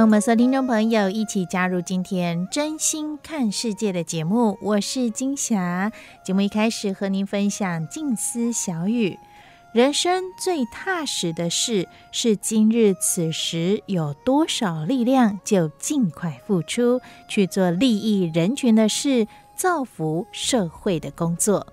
[0.00, 5.92] 欢迎我们所有听众朋友一起加入今天真心看世界的节目，我是金霞。
[6.24, 9.18] 节目一开始和您分享静思小语：
[9.74, 19.26] 人生最踏实的事是今日此时有多少力量，就尽快付出去做利益人群的事。
[19.60, 21.66] 造福社会的工作，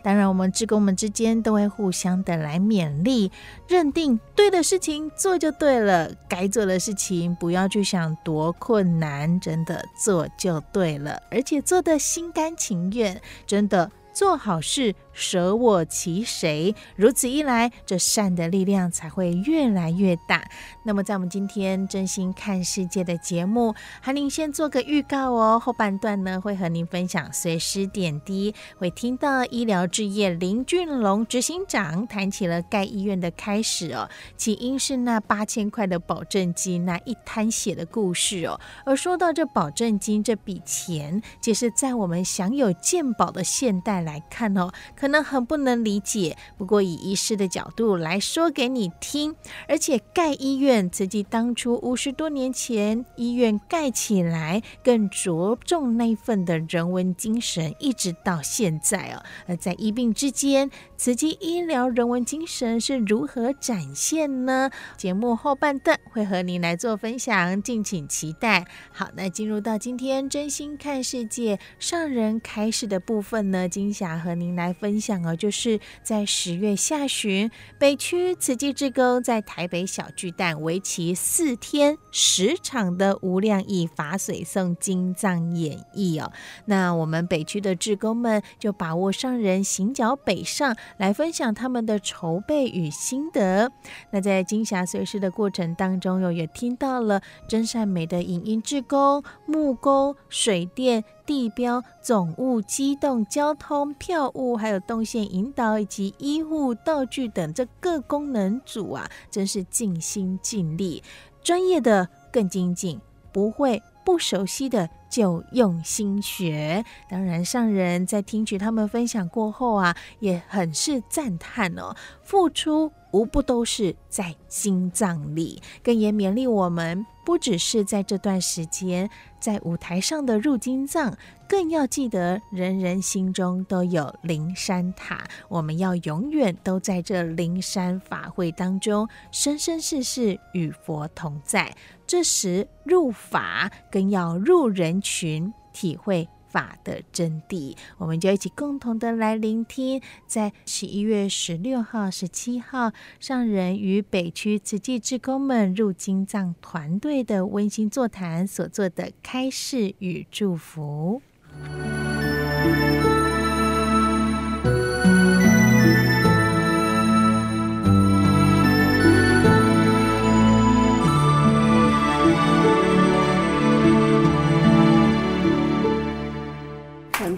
[0.00, 3.32] 当然，我们职工们之间都会互相的来勉励，
[3.66, 13.90] 认定对的事情做就对了，该做的事情不要去想多困难，真的做就对了，而且做得心甘情愿，真的。
[14.14, 16.74] 做好事，舍我其谁？
[16.96, 20.42] 如此一来，这善的力量才会越来越大。
[20.84, 25.60] 那么，在我们今天真心看世界的节目，和您先做个预告哦。
[25.60, 38.58] 后半段呢，会和您分享随时点滴，会听到医疗置业林俊龙执行长谈起了盖医院的开始哦，起因是那八千块的保证金那一滩血的故事哦。
[38.84, 44.72] 而说到这保证金这笔钱，其实在我们享有健保的现代来看哦，
[45.02, 46.36] 可能很不能理解。
[46.56, 49.34] 不过以医师的角度来说给你听，
[49.66, 59.24] 而且盖医院，慈济当初五十多年前医院盖起来，更着重那份的人文精神，一直到现在哦。
[59.48, 64.70] 而在医病之间，慈济医疗人文精神是如何展现呢？
[64.96, 68.64] 节目后半段会和您来做分享，敬请期待。
[68.92, 86.30] 好，那进入到今天真心看世界上人开示的部分呢，今霞和您来分分享哦，就是在十月下旬，北区慈济志工在台北小巨蛋为期四天十场的无量义法水送金藏演绎哦。
[86.66, 93.72] 那我们北区的志工们就把握上人行脚北上，来分享他们的筹备与心得。
[94.10, 101.02] 那在金霞随师的过程当中，又也听到了真善美的影音志工、木工、水电。
[101.32, 111.02] 地标、总务、机动、交通、票务，还有动线引导以及医护道具等这各功能组啊，真是尽心尽力，
[111.42, 113.00] 专业的更精进，
[113.32, 116.84] 不会不熟悉的就用心学。
[117.08, 127.06] 当然，上人在听取他们分享过后啊，也很是赞叹哦，付出无不都是在心脏里，更也勉励我们。
[127.24, 131.16] 不只是在这段时间，在舞台上的入金藏，
[131.48, 135.22] 更要记得人人心中都有灵山塔。
[135.48, 141.74] 我们要永远都在这灵山法会当中，生生世世与佛同在。
[142.06, 146.28] 这时入法，更要入人群，体会。
[146.52, 161.22] 法的真谛，我们就一起共同的来聆听，在十一月十六号、十七号，上人与北区慈济志工们入金藏团队的温馨座谈所做的开示与祝福。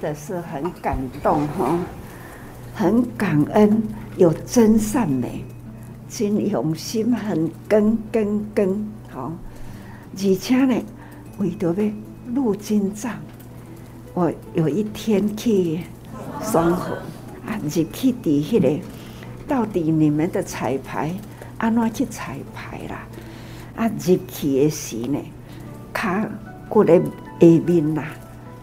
[0.05, 1.79] 的是很感动哈，
[2.75, 3.83] 很感恩，
[4.19, 5.43] 有真善美，
[6.11, 9.33] 真用心，很根根根好。
[10.13, 10.75] 而且呢，
[11.39, 11.91] 为着要
[12.35, 13.13] 入金藏，
[14.13, 15.81] 我有一天去
[16.43, 16.97] 双河
[17.47, 18.85] 啊，入去伫迄个，
[19.49, 21.15] 到底你们的彩排
[21.57, 23.07] 安怎去彩排啦？
[23.77, 25.19] 啊，入去的时呢，
[25.95, 26.29] 卡
[26.69, 28.05] 过来下面啦。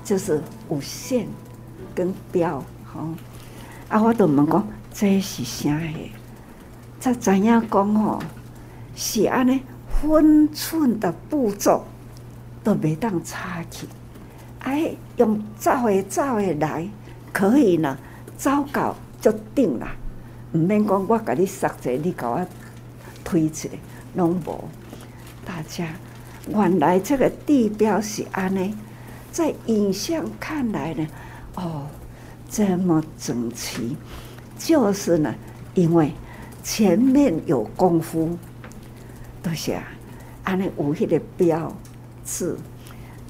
[0.04, 1.28] 就是有线
[1.94, 3.10] 跟标，吼，
[3.90, 6.12] 啊，我都问讲这是啥的？
[7.00, 8.20] 才知影讲吼，
[8.96, 11.86] 是安尼分寸的步骤
[12.64, 13.88] 都没当差去，
[14.60, 16.88] 哎，用走的走的来，
[17.32, 17.98] 可以呢，
[18.38, 19.88] 照稿就定了，
[20.54, 22.46] 唔免讲我甲你设计，你甲我
[23.24, 23.74] 推出来，
[24.16, 24.64] 拢无。
[25.44, 25.88] 大家
[26.48, 28.78] 原来这个地标是安呢，
[29.32, 31.08] 在影像看来呢，
[31.56, 31.88] 哦，
[32.50, 33.96] 这么整齐，
[34.58, 35.34] 就是呢，
[35.74, 36.12] 因为
[36.62, 38.38] 前面有功夫。
[39.44, 39.84] 都是啊，
[40.44, 41.76] 安尼有迄个标
[42.24, 42.56] 志，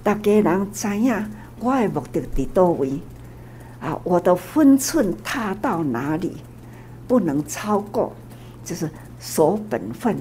[0.04, 1.26] 大家人知影
[1.58, 3.00] 我的目的伫叨位
[3.80, 6.36] 啊，我的分寸踏到哪里，
[7.08, 8.14] 不能超过，
[8.66, 8.90] 就是
[9.22, 10.18] 守本分。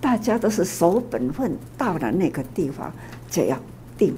[0.00, 2.90] 大家都是守本分，到了那个地方
[3.28, 3.58] 就要
[3.98, 4.16] 定，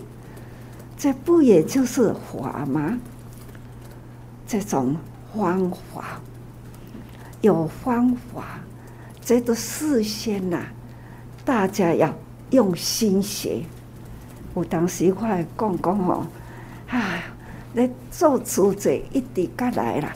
[0.97, 2.99] 这不也就是法吗？
[4.47, 4.97] 这种
[5.35, 6.21] 方法
[7.41, 8.61] 有方法，
[9.21, 10.61] 这都事先呐、
[11.45, 12.15] 大家要
[12.51, 13.63] 用心学。
[14.55, 16.27] 有当时我会讲讲哦，
[16.89, 17.21] 啊，
[17.73, 20.15] 你做主者一直过来啦，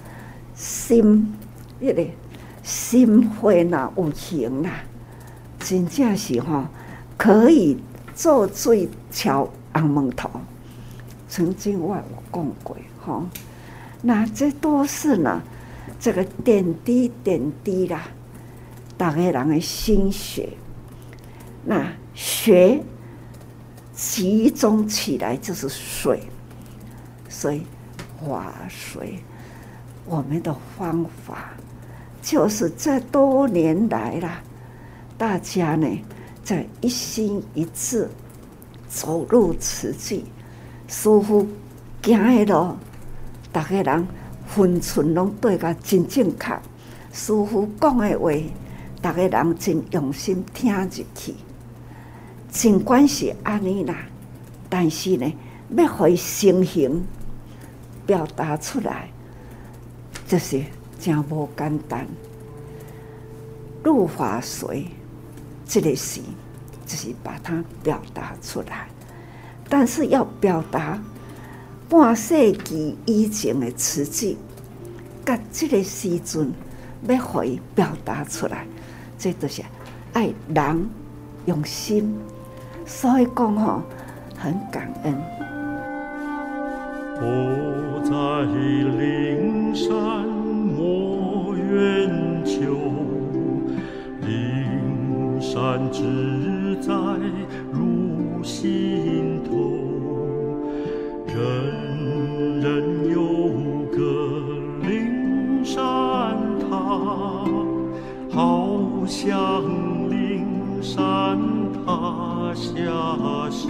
[0.54, 1.34] 心
[1.80, 2.06] 一个
[2.62, 4.70] 心会呐有情啦，
[5.58, 6.64] 真正是吼
[7.16, 7.76] 可以
[8.14, 10.30] 做最巧红门头。
[11.28, 12.02] 曾经我有
[12.32, 13.22] 讲过吼，
[14.02, 15.42] 那这都是呢，
[16.00, 18.08] 这个点滴点滴啦，
[18.96, 20.48] 大家人的心血。
[21.64, 22.82] 那学
[23.94, 26.22] 集中起来就是水，
[27.28, 27.62] 所以
[28.20, 29.22] 法水，
[30.06, 31.50] 我们的方法
[32.22, 34.40] 就是这多年来了，
[35.19, 35.86] 大家呢
[36.42, 38.08] 在一心一志
[38.88, 40.25] 走入慈济，
[40.88, 41.46] 师父
[42.02, 42.75] 行的路，
[43.52, 44.08] 大家人
[44.46, 46.58] 分寸拢对个真正确，
[47.12, 48.32] 师父讲的话，
[49.02, 51.35] 大家人真用心听入去。
[52.50, 53.94] 尽管是安尼啦，
[54.70, 55.31] 但是呢，
[55.76, 57.06] 要会成形
[58.06, 59.11] 表达出来，
[60.26, 60.64] 就是
[60.99, 62.06] 真无简单。
[63.85, 64.87] 入法随，
[65.67, 66.23] 这个是
[66.87, 68.88] 就是把它表达出来，
[69.69, 70.99] 但是要表达
[71.88, 74.37] 半世纪以前的词句，
[75.25, 76.53] 甲这个时阵
[77.06, 78.67] 要会表达出来，
[79.19, 79.62] 这就是
[80.12, 80.88] 爱人
[81.47, 82.19] 用心。
[82.87, 83.82] 所以讲吼，
[84.37, 85.15] 很感恩。
[87.21, 88.11] 我在
[88.97, 89.93] 灵山
[90.26, 92.75] 莫远求，
[94.23, 96.93] 灵山只在
[98.49, 99.50] 心头，
[101.27, 101.37] 人
[102.62, 103.21] 人有
[103.95, 103.99] 个
[104.89, 105.77] 灵山
[106.59, 106.67] 塔，
[108.31, 109.29] 好像
[110.09, 110.47] 灵
[110.81, 111.39] 山
[111.85, 112.55] 塔。
[112.55, 112.75] 下
[113.50, 113.69] 修，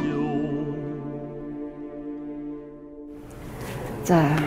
[4.05, 4.41] 在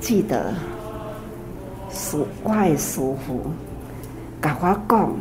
[0.00, 0.54] 记得
[1.90, 3.42] 是外师父
[4.40, 5.12] 跟我讲，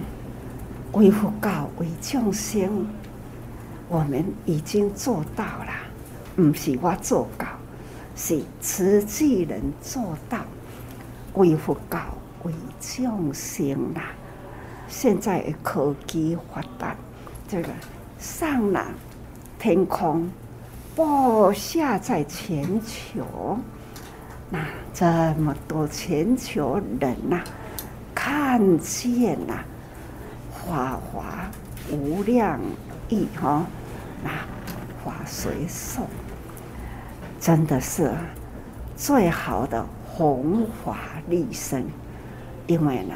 [0.93, 2.87] 为佛教为众生，
[3.87, 5.73] 我们已经做到了，
[6.35, 7.47] 不是我做到，
[8.15, 10.39] 是慈济人做到，
[11.33, 11.99] 为佛教
[12.43, 14.11] 为众生啦。
[14.87, 16.95] 现在的科技发达，
[17.47, 17.69] 这个。
[18.19, 18.83] 上了
[19.59, 20.27] 天空，
[20.95, 23.59] 播下在全球，
[24.49, 25.05] 那这
[25.39, 27.43] 么多全球人呐、啊，
[28.15, 29.59] 看见呐，
[30.65, 31.47] 法华
[31.91, 32.59] 无量
[33.09, 33.65] 义哈，
[34.23, 34.31] 那
[35.03, 36.07] 法随送，
[37.39, 38.11] 真的是
[38.95, 40.97] 最好的弘法
[41.27, 41.85] 利生，
[42.67, 43.15] 因为呢，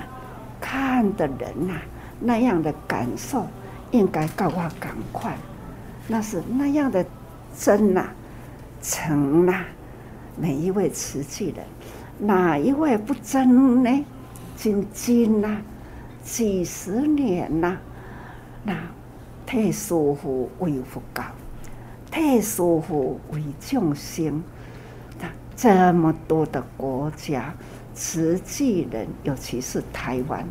[0.59, 1.73] 看的人呐、
[2.19, 3.47] 那样的感受。
[3.91, 5.35] 应该告我赶快，
[6.07, 7.05] 那是那样的
[7.59, 8.13] 真呐、啊，
[8.81, 9.65] 诚呐，
[10.37, 11.65] 每一位瓷器人，
[12.17, 14.05] 哪一位不真呢？
[14.55, 15.57] 真真呐，
[16.23, 17.77] 几十年呐，
[18.63, 18.77] 那
[19.51, 21.21] 替师父为佛教，
[22.09, 24.41] 替师父为众生，
[25.19, 25.27] 那
[25.57, 27.53] 这么多的国家，
[27.93, 30.47] 慈济人，尤其是台湾，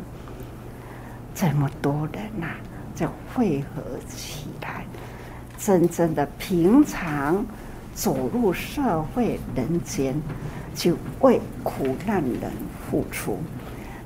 [1.33, 2.45] 这么多人呐、
[2.93, 4.85] 就汇合起来，
[5.57, 7.43] 真正的平常
[7.95, 10.13] 走入社会人间，
[10.75, 12.51] 就为苦难人
[12.87, 13.39] 付出。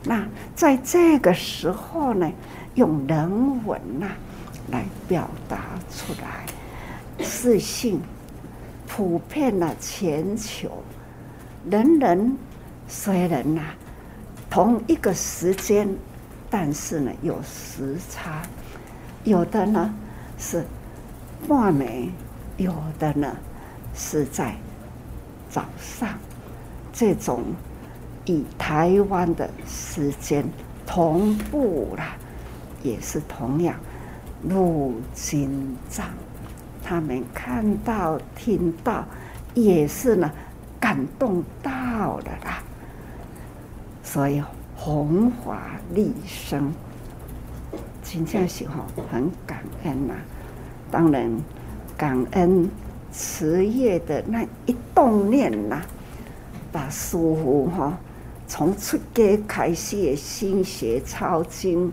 [0.05, 0.25] 那
[0.55, 2.31] 在这个时候呢，
[2.75, 4.07] 用人文呐
[4.71, 6.45] 来表达出来，
[7.23, 8.01] 自信
[8.87, 10.69] 普遍了全球，
[11.69, 12.37] 人人
[12.87, 13.61] 虽然呐
[14.49, 15.87] 同一个时间，
[16.49, 18.41] 但是呢有时差。
[19.23, 19.93] 有的呢
[20.37, 20.63] 是
[21.47, 22.09] 半暝，
[22.57, 23.35] 有的呢
[23.95, 24.55] 是在
[25.49, 26.09] 早上，
[26.93, 27.43] 这种
[28.25, 30.45] 以台湾的时间
[30.85, 32.15] 同步啦，
[32.83, 33.75] 也是同样
[34.49, 36.05] 入经藏，
[36.83, 39.05] 他们看到听到，
[39.53, 40.31] 也是呢
[40.79, 41.71] 感动到
[42.17, 42.63] 了啦，
[44.03, 44.43] 所以
[44.75, 46.71] 弘法利生。
[48.03, 50.21] 真正是吼很感恩呐、啊，
[50.91, 51.31] 当然
[51.97, 52.69] 感恩
[53.11, 55.85] 慈业的那一动念呐、啊，
[56.71, 57.97] 把师父哈
[58.47, 61.91] 从出家开始的心学抄经、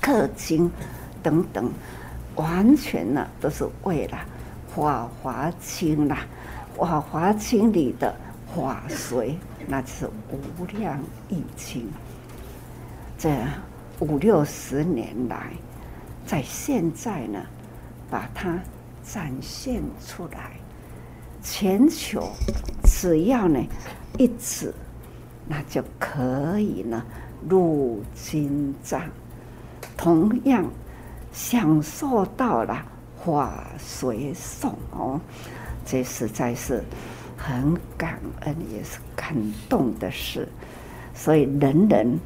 [0.00, 0.70] 刻经
[1.22, 1.70] 等等，
[2.36, 4.18] 完全呢都是为了
[4.74, 6.26] 《法华经》啦，
[6.78, 8.14] 《法华经》里的
[8.54, 9.34] 法髓，
[9.66, 10.98] 那是无量
[11.28, 11.88] 义经，
[13.18, 13.30] 这。
[14.00, 15.50] 五六十年来，
[16.24, 17.40] 在现在呢，
[18.08, 18.56] 把它
[19.02, 20.52] 展现出来。
[21.42, 22.30] 全球
[22.84, 23.60] 只要呢
[24.16, 24.72] 一指，
[25.48, 27.02] 那就可以呢
[27.48, 29.02] 入经藏，
[29.96, 30.64] 同样
[31.38, 32.84] 享受到了
[33.24, 35.20] 法随送哦，
[35.86, 36.82] 这实在是
[37.36, 39.36] 很感恩，也是感
[39.68, 40.48] 动的事。
[41.14, 42.18] 所以人人。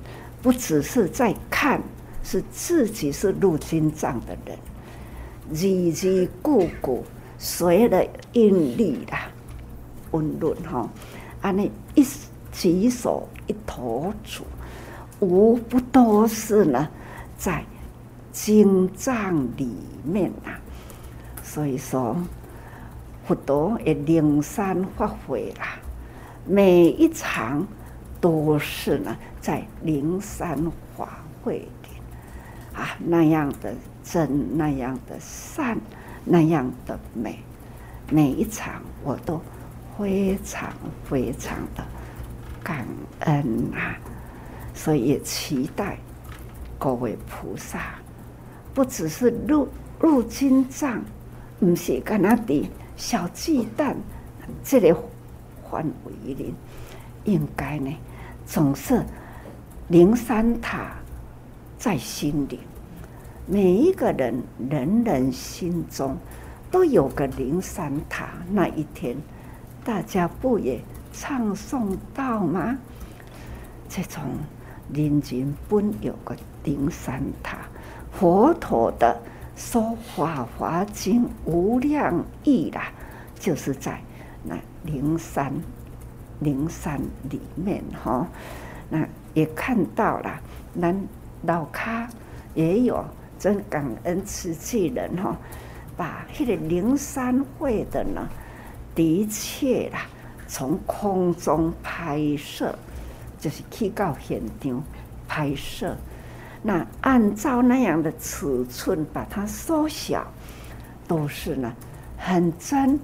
[0.42, 1.80] 不只是在看，
[2.24, 4.58] 是自己是入金藏的人，
[5.52, 6.28] 字字句
[6.82, 7.00] 句
[7.38, 9.28] 随了印律啦，
[10.10, 10.90] 温润哈，
[11.42, 12.04] 安尼一
[12.50, 14.42] 举手一投足，
[15.20, 16.88] 无不都是呢，
[17.38, 17.64] 在
[18.32, 19.70] 经藏里
[20.02, 20.50] 面呐。
[21.42, 22.16] 所以说，
[23.24, 25.78] 佛陀也灵山法会啦，
[26.46, 27.64] 每一场
[28.20, 29.16] 都是呢。
[29.40, 30.56] 在灵山
[30.96, 33.74] 法会里，啊，那样的
[34.04, 35.76] 真，那样的善，
[36.24, 37.40] 那样的美，
[38.08, 39.42] 每一场我都
[39.98, 40.72] 非常
[41.02, 41.84] 非常的
[42.62, 42.86] 感
[43.18, 43.98] 恩啊！
[44.72, 45.98] 所以也期待
[46.78, 47.80] 各位菩萨，
[48.74, 49.68] 不只是入
[50.00, 51.02] 入经藏，
[51.60, 53.96] 不是干那的小鸡蛋
[54.62, 54.96] 这个
[55.70, 56.54] 范围里，
[57.24, 57.94] 应该呢，
[58.46, 59.02] 总是。
[59.88, 60.94] 灵山塔
[61.76, 62.60] 在心里，
[63.46, 66.16] 每一个人人人心中
[66.70, 68.30] 都有个灵山塔。
[68.50, 69.14] 那一天，
[69.84, 70.80] 大家不也
[71.12, 72.78] 唱诵到吗？
[73.86, 74.22] 这种
[74.94, 77.58] 人间本有个灵山塔，
[78.12, 79.20] 佛陀的
[79.56, 79.82] 说
[80.14, 82.92] 《法华经》无量义啦，
[83.38, 84.00] 就是在
[84.44, 85.52] 那灵山
[86.40, 87.00] 灵山
[87.30, 88.26] 里面哈，
[88.88, 89.06] 那。
[89.34, 90.38] 也看到了，
[90.74, 90.94] 那
[91.44, 92.06] 老卡
[92.52, 93.02] 也有
[93.38, 95.34] 真感恩慈济人哈，
[95.96, 98.28] 把那个灵山会的呢，
[98.94, 100.06] 的确啦，
[100.46, 102.74] 从空中拍摄，
[103.38, 104.84] 就是去到现场
[105.26, 105.96] 拍摄，
[106.62, 110.26] 那按照那样的尺寸把它缩小，
[111.06, 111.72] 都是呢
[112.16, 112.98] 很真，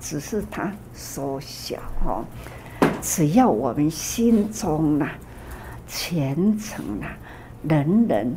[0.00, 2.24] 只是它缩小哈，
[3.02, 5.06] 只要我们心中呢。
[5.92, 7.10] 虔诚啊，
[7.68, 8.32] 人人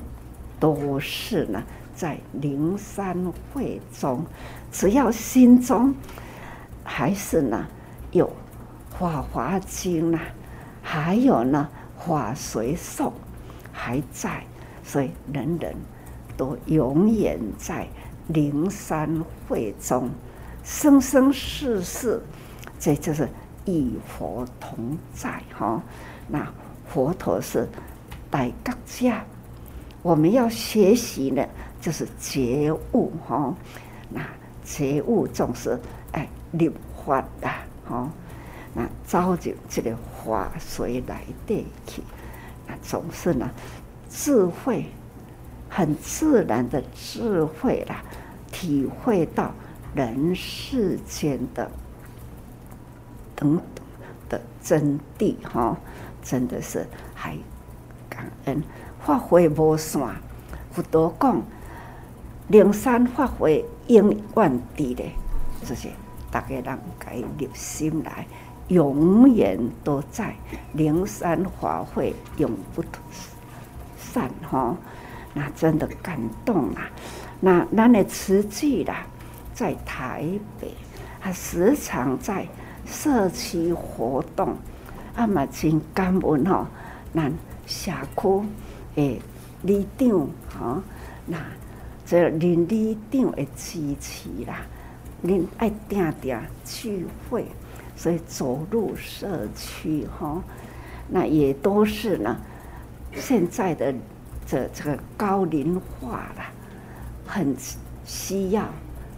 [0.60, 1.62] 都是呢，
[1.94, 3.15] 在灵山
[3.53, 4.25] 会中，
[4.72, 5.94] 只要心中
[6.84, 7.68] 还是呢
[8.10, 8.27] 有
[8.98, 10.20] 法华经啊，
[10.82, 13.12] 还有呢法随诵
[13.72, 14.44] 还在，
[14.84, 15.75] 所以人人
[16.38, 17.88] 都永远在
[18.28, 20.10] 灵山会中，
[20.63, 22.22] 生生世世，
[22.80, 23.28] 这就是
[23.66, 25.82] 与佛同在哈。
[26.28, 26.48] 那。
[26.86, 27.68] 佛陀是
[28.30, 29.25] 大觉家，
[30.04, 31.50] 我们要学习的，
[31.82, 33.52] 就是觉悟哈。
[34.10, 34.22] 那
[34.63, 35.80] 觉悟总是
[36.12, 36.70] 哎立
[37.04, 37.50] 法的
[37.84, 38.08] 哈。
[38.75, 42.04] 那照着这个法随来对去，
[42.68, 43.50] 那总是呢
[44.15, 44.86] 智慧
[45.67, 48.03] 很自然的智慧啦，
[48.51, 49.51] 体会到
[49.96, 51.70] 人世间的
[53.36, 53.86] 等等
[54.29, 55.75] 的真谛哈。
[56.22, 57.36] 真的是还
[58.08, 58.63] 感恩，
[59.03, 60.15] 法会无散，
[60.72, 61.41] 佛陀讲，
[62.50, 65.12] 灵山法会永远的嘞，
[65.65, 65.89] 这些
[66.32, 68.25] 大家人该留心来，
[68.67, 70.36] 永远都在
[70.74, 72.82] 灵山法会永不
[74.13, 74.77] 散哈。
[75.34, 76.88] 那真的感动啊！
[77.39, 79.03] 那咱的慈济啦，
[79.51, 80.24] 在台
[80.62, 80.72] 北，
[81.20, 82.48] 还时常在
[82.86, 84.55] 社区活动。
[85.15, 86.67] 啊嘛真感恩吼，
[87.15, 87.34] 咱
[87.65, 88.48] 社区
[88.96, 89.22] 诶
[89.63, 90.84] 里长吼，
[91.25, 91.38] 那
[92.05, 94.62] 这邻里长的支持啦，
[95.22, 97.46] 您爱定定聚会，
[97.96, 100.43] 所以走入社区哈，
[101.08, 102.38] 那也都是呢。
[103.15, 103.93] 现在的
[104.46, 106.51] 这这个高龄化啦，
[107.25, 107.55] 很
[108.05, 108.65] 需要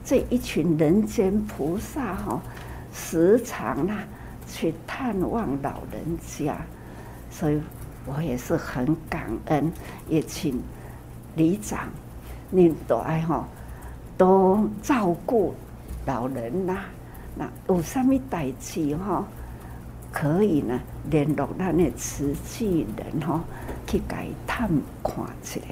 [0.04, 2.42] 这一群人间菩萨哈，
[2.94, 4.04] 时常啦
[4.48, 6.58] 去探望老人家，
[7.32, 7.60] 所以
[8.06, 9.72] 我也是很感恩，
[10.08, 10.62] 也请
[11.36, 11.90] 里长，
[12.52, 13.48] 您都爱哈，
[14.18, 15.56] 多照顾
[16.06, 16.78] 老人呐，
[17.36, 19.26] 那有什么代志哈，
[20.16, 20.80] 可以呢
[21.12, 23.44] 联络咱的慈济人哈。
[23.88, 24.68] 去改探
[25.04, 25.66] 看起来，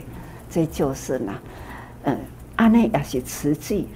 [0.47, 1.33] 这就是呢，
[2.03, 2.15] 嗯，
[2.55, 3.87] 安内也是慈济，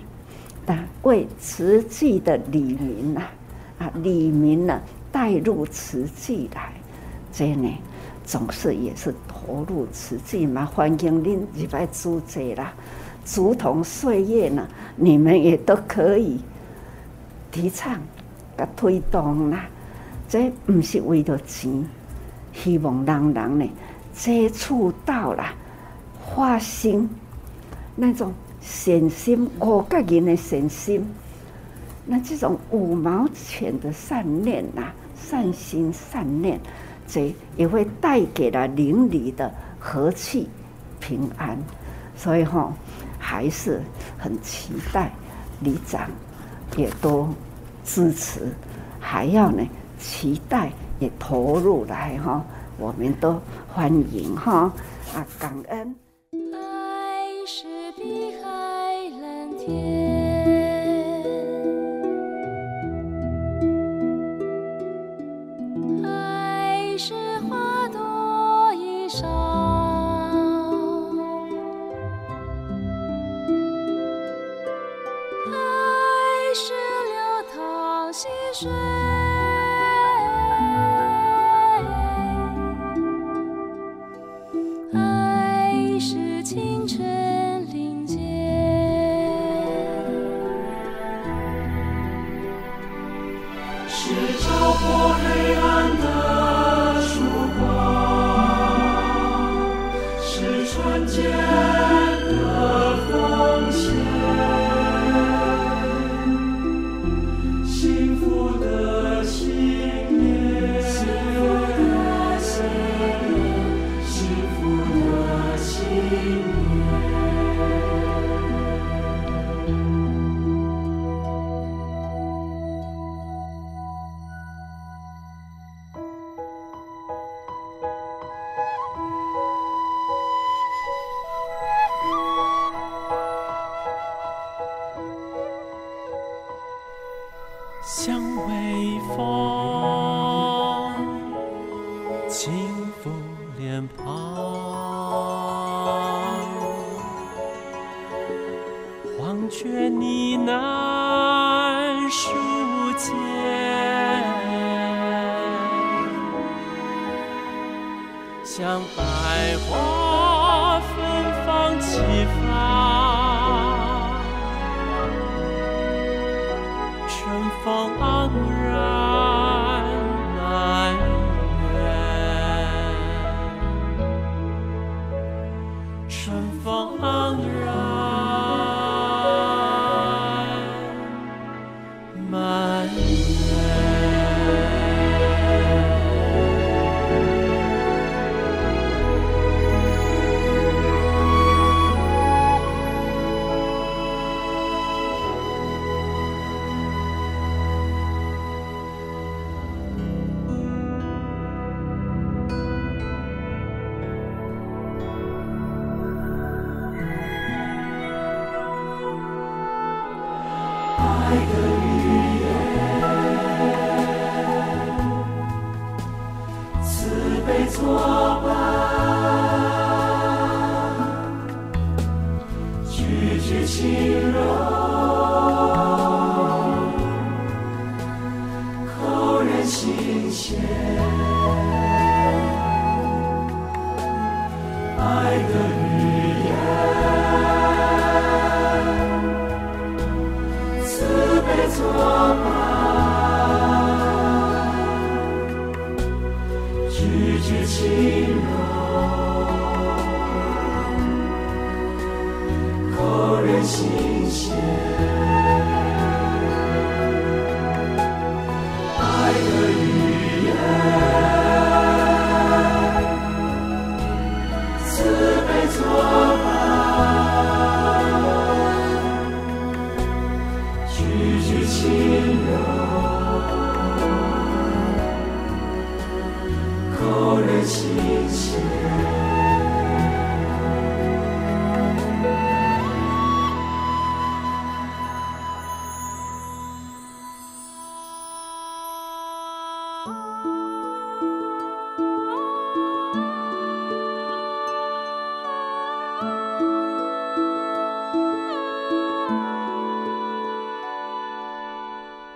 [0.65, 3.21] 但为慈济的里民呐，
[3.77, 6.73] 啊，里民呢带入慈济来，
[7.31, 7.71] 这呢
[8.25, 10.65] 总是也是投入慈济嘛。
[10.65, 12.73] 欢迎您入来组织啦，
[13.23, 16.39] 竹筒岁月呢，你们也都可以
[17.51, 17.99] 提倡、
[18.57, 19.69] 甲推动啦。
[20.27, 21.87] 这不是为了钱，
[22.53, 23.69] 希望人人呢。
[24.13, 25.43] 接触到了，
[26.35, 27.07] 发心
[27.95, 31.07] 那种善心，我个人的善心，
[32.03, 36.59] 那这种五毛钱的善念呐，善心善念，
[37.07, 40.49] 这也会带给了邻里的和气
[40.99, 41.55] 平安。
[42.15, 42.73] 所以哈，
[43.19, 43.83] 还是
[44.17, 45.11] 很期待
[45.59, 46.09] 里长
[46.75, 47.29] 也多
[47.83, 48.51] 支持，
[48.99, 49.63] 还要呢
[49.97, 52.45] 期待也投入来哈。
[52.79, 54.71] 我们都欢迎哈
[55.15, 55.95] 啊，感恩。
[56.53, 58.47] 爱是碧海
[59.19, 59.96] 蓝天，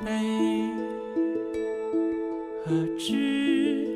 [0.04, 0.10] 啊，
[2.66, 3.88] 何止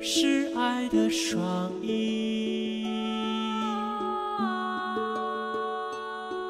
[0.00, 2.84] 是爱的双翼，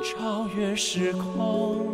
[0.02, 1.86] 超越时空。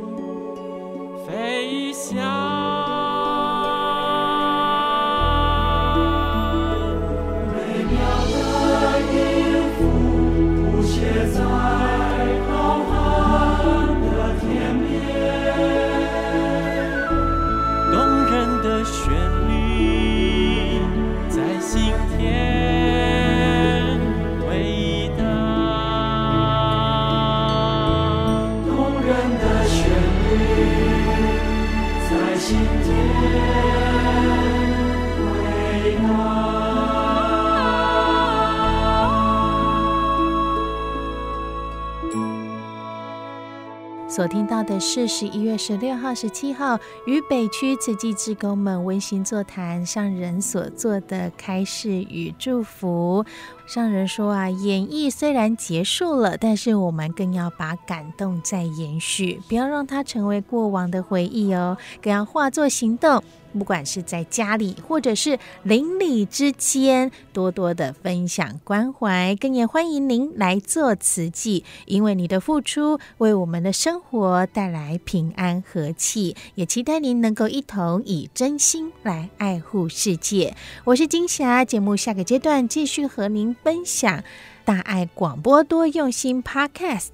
[44.82, 53.24] 是十一月十六号、十七号与北区慈济职工们温馨座谈上人所做的开示与祝福。
[53.64, 63.22] 上人说啊，演绎虽然结束了，但是我们更要把感动再延续，不要让它成为过往的回忆哦，更要化作行动。
[63.58, 80.56] 不管是在家里，或者是邻里之间，多多的分享关怀，更也欢迎您来做慈济，因为你的付出为我们的生活带来平安和气，也期待您能够一同以真心来爱护世界。
[80.84, 84.22] 我是金霞，节目下个阶段继续和您分享
[84.64, 87.08] 大爱广播多用心 Podcast，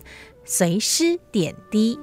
[0.44, 1.98] 随时点滴。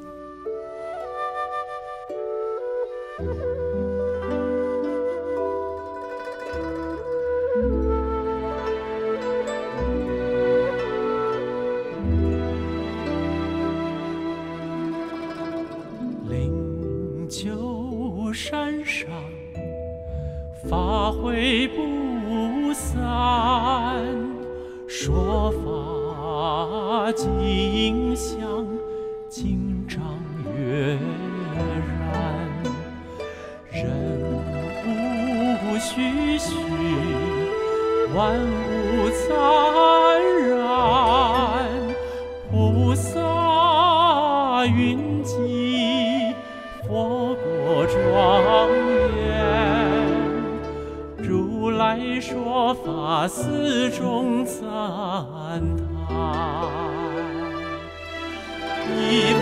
[38.15, 39.35] 万物灿
[40.47, 40.55] 然，
[42.49, 46.33] 菩萨云集，
[46.87, 48.69] 佛国庄
[49.17, 49.19] 严。
[51.17, 54.63] 如来说法寺中赞
[56.07, 56.15] 叹，
[58.97, 59.33] 一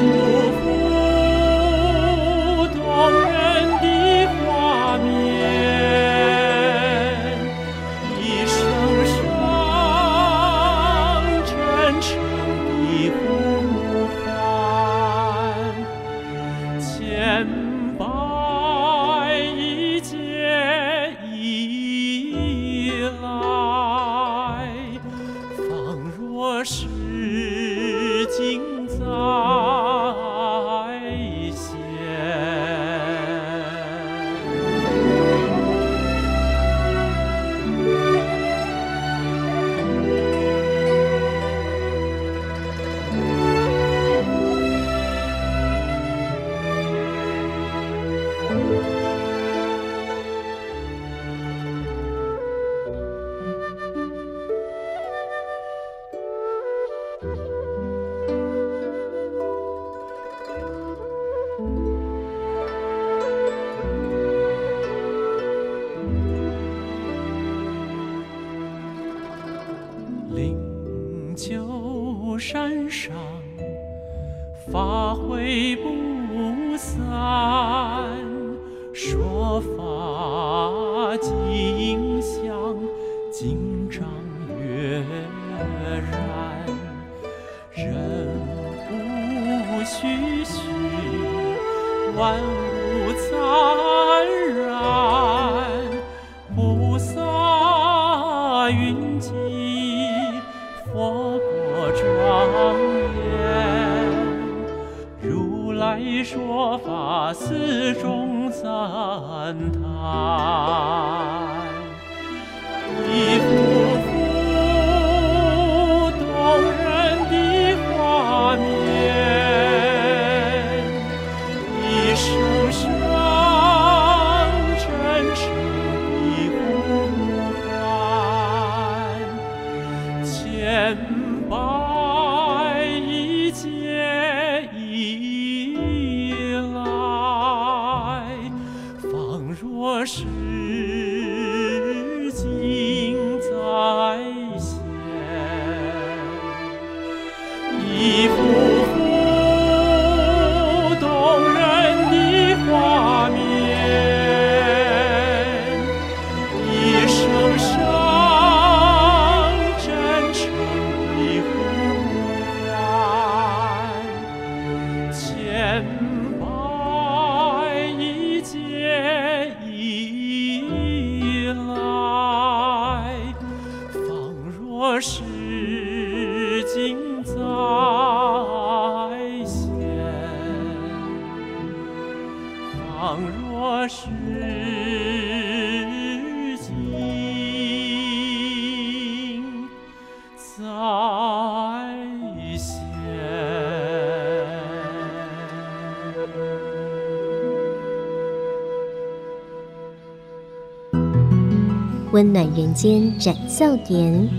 [202.23, 204.29] 温暖人间展笑颜，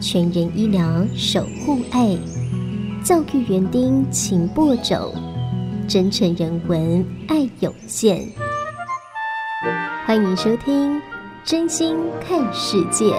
[0.00, 2.16] 全人医疗守护爱，
[3.04, 5.12] 教育园丁勤播种，
[5.86, 8.26] 真诚人文爱有限。
[10.06, 10.96] 欢迎收听
[11.44, 11.94] 《真心
[12.26, 13.10] 看世界》。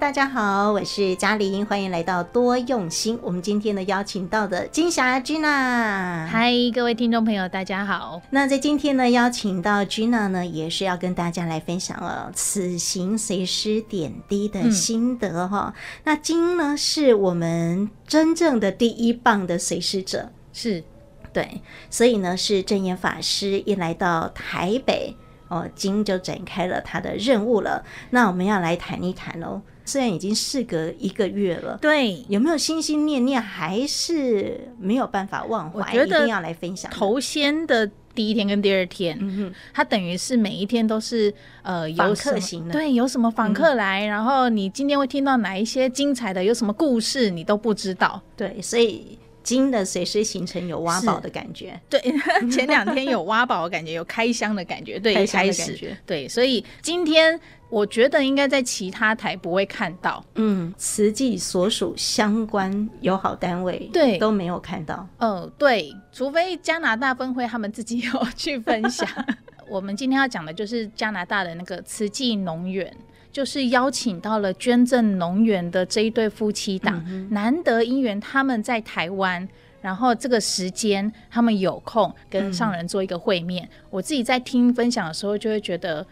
[0.00, 3.18] 大家好，我是嘉玲，欢迎来到多用心。
[3.22, 6.26] 我们今天呢，邀请到的金霞 Gina。
[6.26, 8.22] 嗨，各位听众朋友，大家好。
[8.30, 15.80] 那在今天呢，邀请到 Gina 呢，也是要跟大家来分享了此行随师点滴的心得哈、嗯。
[16.04, 20.82] 那金呢，是我们真正的第一棒的随师者，是
[21.30, 21.60] 对，
[21.90, 25.14] 所以呢，是正言法师一来到台北。
[25.48, 27.84] 哦，金就展开了他的任务了。
[28.10, 29.60] 那我们要来谈一谈哦。
[29.84, 35.80] 虽然已经事隔一个月了，对，有没有心心念念还是没有办法忘怀？
[35.80, 36.90] 我觉得一定要来分享。
[36.90, 49.18] 头先的第一天跟第二天，嗯哼，他等于是每一天都是呃有访客型的，对，有什么访客来，嗯，然后你今天会听到哪一些精彩的，有什么故事你都不知道，对，所以。
[49.42, 52.00] 金的随时形成有挖宝的感觉，对，
[52.50, 64.18] 前两天有挖宝的感觉，有开箱的感觉，对， 开箱的感觉，对，所以今天我觉得应该在其他台不会看到，嗯，慈济所属相关友好单位对。
[64.18, 69.08] 都没有看到，嗯、呃，对，除非加拿大分会他们自己有去分享。
[69.70, 72.92] 我们今天要讲的就是加拿大的那个慈济农园。
[73.32, 79.48] 就是邀请到了捐赠农园的这一对夫妻档，嗯，难得因缘他们在台湾，
[79.80, 83.64] 然后这个时间他们有空跟上人做一个会面。
[83.64, 86.06] 嗯，我自己在听分享的时候，就会觉得。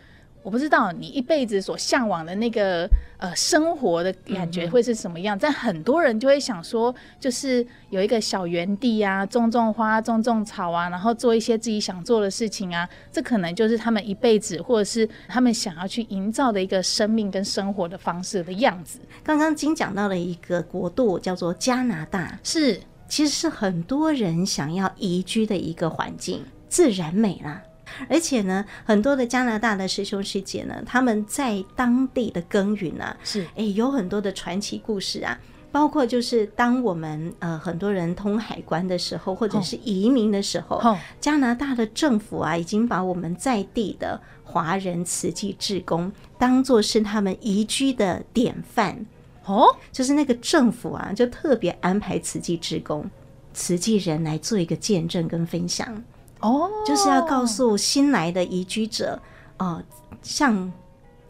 [0.49, 18.99] 我不知道你一辈子所向往的那个呃生活的感觉会是什么样，嗯、但很多人就会想说，就是有一个小园地啊，种种花，种种草啊，然后做一些自己想做的事情啊，这可能就是他们一辈子，或者是他们想要去营造的一个生命跟生活的方式的样子。
[19.23, 27.63] 刚刚金讲到了一个国度叫做加拿大，是其实是很多人想要移居的一个环境，自然美啦。
[28.09, 35.39] 而且呢，很多的加拿大的师兄师姐呢，他们在当地的耕耘啊，是哎，有很多的传奇故事啊。
[35.71, 49.05] 包括就是当我们呃很多人通海关的时候，或者是移民的时候，加拿大的政府啊，已经把我们在地的华人慈济志工当做是他们移居的典范
[49.45, 49.67] 哦。
[49.93, 53.09] 就是那个政府啊，就特别安排慈济志工、
[53.53, 56.03] 慈济人来做一个见证跟分享。
[56.41, 59.21] 哦，就是要告诉新来的移居者，
[59.59, 59.83] 哦，
[60.23, 60.73] 像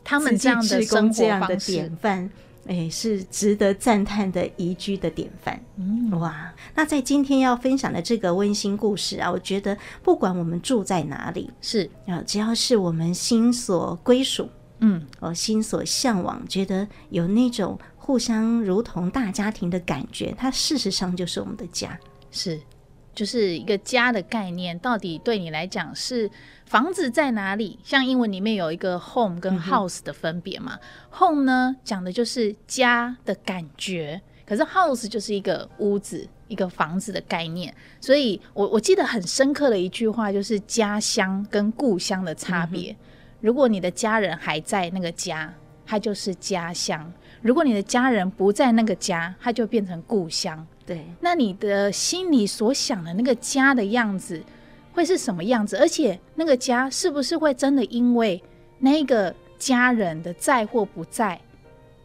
[0.04, 2.30] 他们这样的生这样的典范，
[2.66, 5.58] 哎，是值得赞叹的移居的典范。
[5.76, 11.88] 嗯，哇，那在今天要分享的这个温馨故事啊，我觉得不管我们住在哪里，是。
[12.06, 14.48] 啊，只要是我们心所归属，
[14.80, 21.98] 嗯，哦，心所向往，觉得有那种互相如同大家庭的感觉，它事实上就是我们的家，
[22.30, 22.60] 是，
[23.18, 26.30] 就是一个家的概念，到底对你来讲是
[26.66, 27.80] 房子在哪里？
[27.82, 30.80] 像英文里面有一个 home 跟 house 的分别嘛、嗯、
[31.18, 36.28] ，home 呢讲的就是家的感觉，可是 house 就是一个屋子。
[36.48, 42.90] 一个房子的概念，所以我我记得很深刻的一句话就是家乡跟故乡的差别。
[42.90, 42.96] 嗯、
[43.42, 45.52] 如果你的家人还在那个家，
[45.84, 47.04] 它就是家乡；
[47.42, 50.66] 如果你的家人不在那个家，它就变成故乡。
[50.88, 54.42] 对，那你的心里所想的那个家的样子
[54.92, 55.76] 会是什么样子？
[55.76, 58.42] 而且那个家是不是会真的因为
[58.80, 61.40] 那个家人的在或不在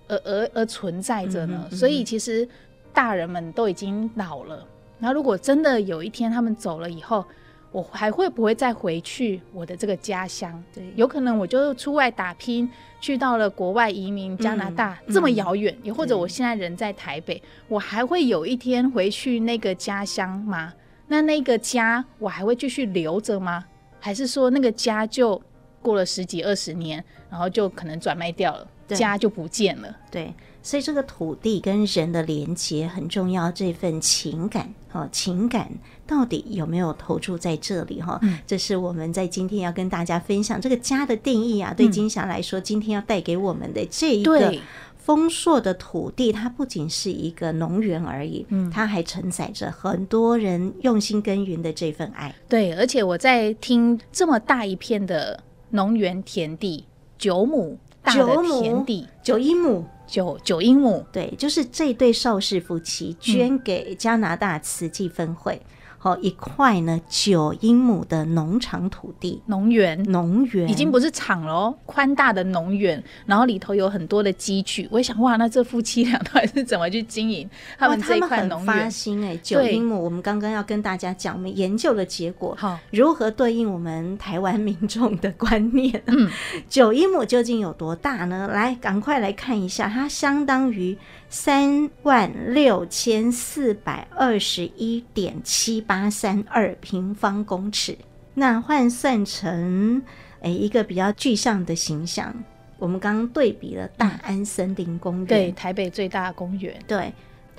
[0.07, 1.65] 而而而存在着呢？
[1.65, 2.47] 嗯嗯、所以其实。
[2.95, 4.63] 大人们都已经老了，
[4.99, 7.25] 然后如果真的有一天他们走了以后，
[7.73, 10.63] 我还会不会再回去我的这个家乡？
[10.73, 12.69] 对，有可能我就出外打拼，
[13.01, 20.71] 去到了国外移民加拿大，嗯、这么遥远，也、嗯、或者我现在人在台北，我还会有一天回去那个家乡吗？
[21.07, 23.65] 那那个家我还会继续留着吗？
[23.99, 25.41] 还是说那个家就
[25.81, 29.97] 过了十几二十年，然后就可能转卖掉了，家就不见了？
[30.11, 30.31] 对。
[30.63, 35.69] 所以这个土地跟人的连接很重要，这份情感哈，情感
[36.07, 38.17] 到底有没有投注在这里哈？
[38.21, 41.73] 嗯，这是我们在今天要跟大家分享这个家的定义啊。
[41.75, 44.55] 对金霞来说，今天要带给我们的这一个
[44.95, 52.33] 丰硕的土地，它不仅是一个农园而已，嗯，它还承载着很多人用心耕耘的这份爱。
[52.47, 56.85] 对，而且我在听这么大一片的农园田地，
[57.17, 59.83] 九亩大的田地，九一亩。
[60.13, 65.55] 九九英亩，对，就是这对邵氏夫妻捐给加拿大慈济分会。
[65.55, 65.69] 嗯
[66.03, 74.85] 哦，一块呢九英亩的农场土地，农园，农园已经不是厂了，宽大的农园，然后里头有很多的机具。
[74.91, 78.65] 我想，哇，那这夫妻俩到底是怎么去经营他们这一块农园？
[78.65, 86.03] 发心哎、欸，九英亩，我们刚刚要跟大家讲，我们研究的结果，好，如何对应我们台湾民众的观念？
[86.07, 86.29] 嗯，
[86.67, 88.49] 九英亩究竟有多大呢？
[88.49, 90.97] 来，赶快来看一下，它相当于。
[91.33, 97.97] 三万六千四百二十一点七八三二平方公尺，
[98.35, 99.99] 那换算成
[100.41, 102.31] 诶、欸、一个比较具象的形象，
[102.77, 107.11] 我们刚刚对比了大安森林公园，对，台北最大公园，对。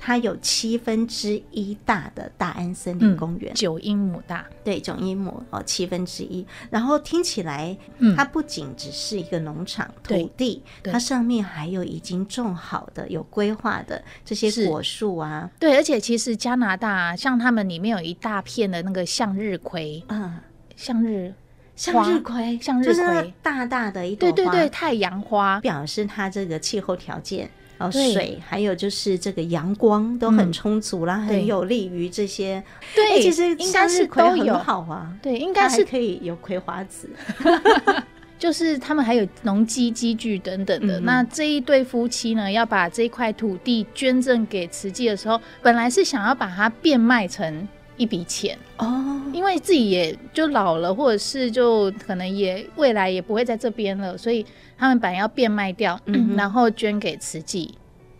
[0.05, 6.45] 它有七分之一大的大安森林公园，九英亩大，对，九英亩哦，七分之一。
[6.69, 7.75] 然后听起来，
[8.15, 15.49] 它不仅只是一个农场土地，它上面还有已经种好的、有规划的这些果树啊。
[15.59, 20.37] 对，而且其实加拿大像他们里面有一大片的那个向日葵，嗯，
[20.75, 21.33] 向日
[21.75, 27.49] 向日葵，向日葵，就是大大的一朵花，对对对，太阳花，表示它这个气候条件。
[27.77, 32.63] 哦，水还有就是这个阳光都很充足啦，嗯、很有利于这些。
[32.95, 35.13] 对，欸、其实应该是都有好啊。
[35.21, 37.09] 对，应该是可以有葵花籽。
[38.39, 40.99] 就是他们还有农机机具等等的。
[40.99, 54.45] 嗯、那这一对夫妻呢，要把这块土地捐赠给慈济的时候，本来是想要把它变卖成一笔钱哦，因为自己也就老了，或者是就可能也未来也不会在这边了，所以。
[54.77, 57.73] 他们本来要变卖掉，嗯、然后捐给慈济，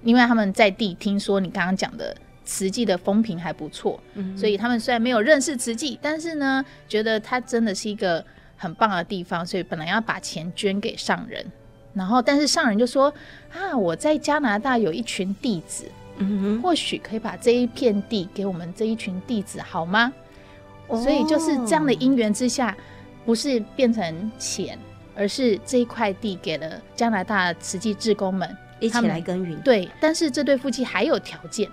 [0.03, 8.23] 因为他们在地听说你刚刚讲的慈济的风评还不错，嗯、所以他们虽然没有认识慈济，但是呢，觉得它真的是一个
[8.55, 11.45] 很棒的地方，所以本来要把钱捐给上人，
[11.93, 13.13] 然后但是上人就说
[13.51, 15.85] 啊，我在加拿大有一群弟子，
[16.17, 20.13] 嗯，或许可以把这一片地给我们这一群弟子好吗？
[20.87, 22.77] 哦、所以就是这样的因缘之下，
[23.25, 24.77] 不是变成钱。
[25.15, 28.49] 而是这一块地给了加拿大慈济志工们
[28.79, 29.59] 一起来耕耘。
[29.61, 31.69] 对，但是这对夫妻还有条件，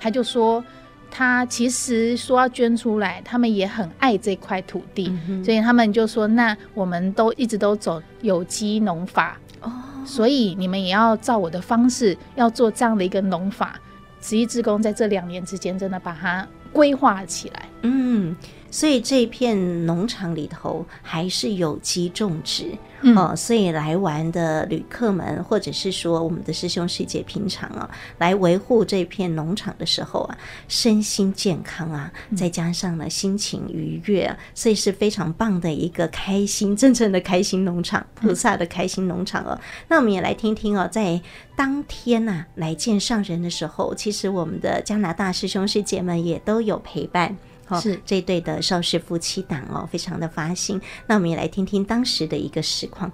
[0.00, 0.64] 他就说
[1.10, 9.72] 他其实说要捐出来，他们也很爱这块土地，嗯、所以他们就说，那我们都一直都走有机农法哦，
[10.06, 13.78] 所以你们也要照我的方式要做这样的一个农法。
[14.20, 18.34] 慈济志工在这两年之间真的把它规划起来，嗯。
[18.74, 39.50] 所以这片农场里头还是有机种植，嗯、哦，所以来玩的旅客们，或者是说我们的师兄师姐平常啊，来维护这片农场的时候啊，身心健康啊，再加上呢心情愉悦，啊，所以是非常棒的一个开心，真正的开心农场，菩萨的开心农场哦。
[39.52, 41.22] 嗯、那我们也来听听哦，在
[41.54, 47.36] 当天呐、啊、来见上人的时候，其实我们的加拿大师兄师姐们也都有陪伴。
[47.80, 50.80] 是这对的邵氏夫妻档哦，非常的发心。
[51.06, 53.10] 那我们也来听听当时的一个实况。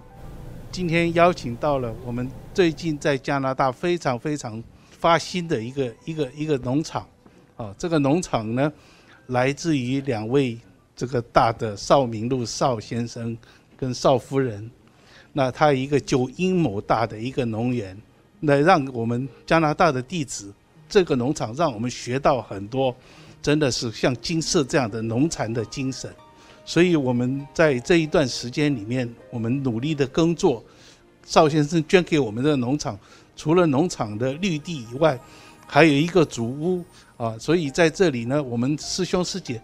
[0.73, 7.07] 今天邀请到了我们最近在加拿大非常非常发心的一个一个一个农场，
[7.57, 8.73] 啊，这个农场呢，
[9.27, 10.59] 来自于两位
[10.95, 13.37] 这个大的邵明路邵先生
[13.77, 14.71] 跟邵夫人，
[15.33, 18.01] 那他一个九英亩大的一个农园，
[18.43, 20.53] 来让我们加拿大的弟子，
[20.89, 22.95] 这个农场让我们学到很多，
[23.43, 26.13] 真的是像金色这样的农产的精神。
[26.65, 30.63] 所以我们在这一段时间里面，我们努力的耕作。
[31.27, 32.99] 邵先生捐给我们的农场，
[33.37, 35.19] 除了农场的绿地以外，
[35.67, 36.85] 还有一个祖屋
[37.17, 37.37] 啊。
[37.39, 39.61] 所以在这里呢，我们师兄师姐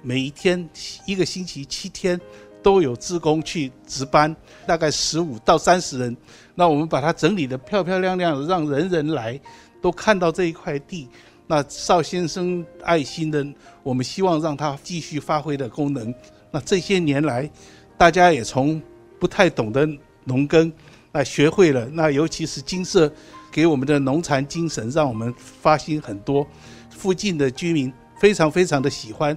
[0.00, 0.68] 每一天
[1.06, 2.20] 一个星期七天
[2.62, 4.34] 都有职工去值班，
[4.66, 6.16] 大概十五到三十人。
[6.54, 9.40] 那我们把它整理得漂漂亮亮的，让人人来
[9.80, 11.08] 都看到这一块地。
[11.46, 13.46] 那邵先生爱心的，
[13.82, 16.14] 我们希望让他继续发挥的功能。
[16.50, 17.50] 那这些年来，
[17.98, 18.80] 大家也从
[19.18, 19.86] 不太懂得
[20.24, 20.72] 农耕，
[21.10, 21.86] 那学会了。
[21.92, 23.12] 那尤其是金色
[23.50, 26.46] 给我们的农产精神，让我们发心很多。
[26.90, 29.36] 附近的居民非常非常的喜欢，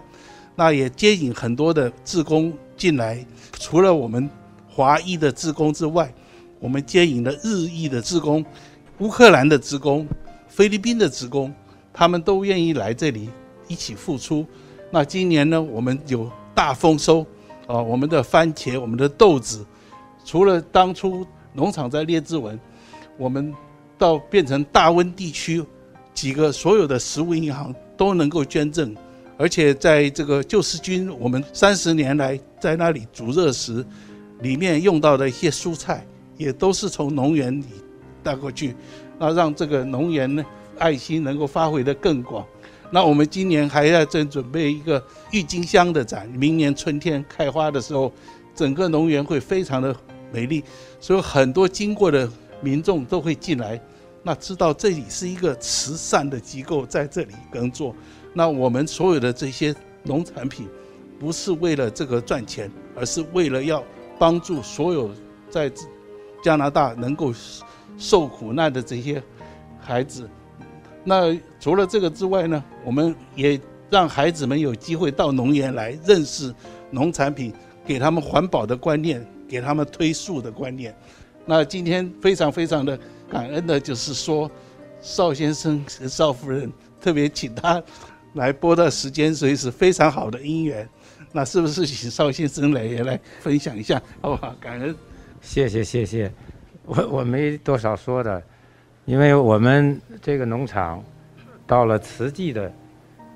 [0.55, 3.25] 那也接引很多的志工进来。
[3.59, 4.29] 除了我们
[4.69, 6.13] 华裔的志工之外，
[6.59, 8.45] 我们接引了日裔的志工、
[8.99, 10.07] 乌克兰的志工、
[10.47, 11.53] 菲律宾的志工。
[11.97, 13.29] 他们都愿意来这里
[13.69, 14.45] 一起付出。
[14.91, 17.25] 那今年呢，我们有大丰收
[17.67, 17.81] 啊！
[17.81, 19.65] 我们的番茄、我们的豆子，
[20.25, 22.59] 除了当初农场在列治文，
[23.17, 23.53] 我们
[23.97, 25.63] 到变成大温地区，
[26.13, 28.93] 几个所有的食物银行都能够捐赠，
[29.37, 33.85] 而且在这个救世军，我们三十年来在那里煮热食，
[34.41, 36.05] 里面用到的一些蔬菜，
[36.37, 37.65] 也都是从农园里
[38.21, 38.75] 带过去，
[39.17, 40.45] 那让这个农园呢。
[40.78, 42.45] 爱心能够发挥得更广，
[42.91, 48.11] 那我们今年还要正准备一个郁金香的展，明年春天开花的时候，
[48.53, 49.95] 整个农园会非常的
[50.32, 50.63] 美丽，
[50.99, 52.30] 所以很多经过的
[52.61, 53.80] 民众都会进来，
[54.23, 57.95] 那知道这里是一个慈善的机构在这里耕作，
[58.34, 59.73] 那我们所有的这些
[60.03, 60.67] 农产品，
[61.19, 63.84] 不是为了这个赚钱，而是为了要
[64.19, 65.11] 帮助所有
[65.49, 65.71] 在
[66.43, 67.34] 加拿大能够
[67.97, 69.21] 受苦难的这些
[69.80, 70.30] 孩子。
[71.07, 73.57] 那除了这个之外呢，我们也
[73.91, 76.53] 让孩子们有机会到农园来认识
[76.89, 77.53] 农产品，
[77.85, 80.93] 给他们环保的观念，给他们推树的观念。
[81.45, 82.99] 那今天非常非常的
[83.29, 84.49] 感恩的就是说，
[84.99, 87.81] 邵先生和邵夫人特别请他
[88.33, 90.89] 来播的时间，所以是非常好的姻缘。
[91.31, 94.55] 那是不是请邵先生来也来分享一下，好不好？
[94.59, 94.95] 感恩。
[95.39, 96.33] 谢谢谢谢，
[96.83, 98.41] 我我没多少说的。
[99.05, 101.03] 因为我们这个农场
[101.67, 102.71] 到了慈济的